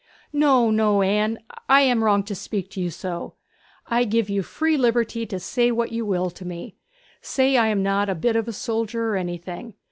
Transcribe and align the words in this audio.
'No, 0.33 0.71
no, 0.71 1.03
Anne; 1.03 1.37
I 1.69 1.81
am 1.81 2.03
wrong 2.03 2.23
to 2.23 2.33
speak 2.33 2.71
to 2.71 2.81
you 2.81 2.89
so. 2.89 3.35
I 3.85 4.03
give 4.03 4.31
you 4.31 4.41
free 4.41 4.75
liberty 4.75 5.27
to 5.27 5.39
say 5.39 5.69
what 5.69 5.91
you 5.91 6.07
will 6.07 6.31
to 6.31 6.43
me. 6.43 6.73
Say 7.21 7.55
I 7.55 7.67
am 7.67 7.83
not 7.83 8.09
a 8.09 8.15
bit 8.15 8.35
of 8.35 8.47
a 8.47 8.51
soldier, 8.51 9.09
or 9.09 9.15
anything! 9.15 9.75